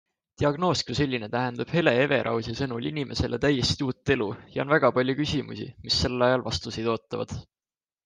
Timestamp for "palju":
4.99-5.19